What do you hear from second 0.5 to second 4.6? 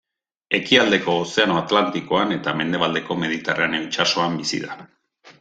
Ekialdeko Ozeano Atlantikoan eta mendebaldeko Mediterraneo itsasoan